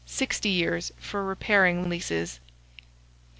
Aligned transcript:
60 0.07 0.49
years 0.49 0.91
for 0.97 1.23
repairing 1.23 1.87
leases. 1.87 2.39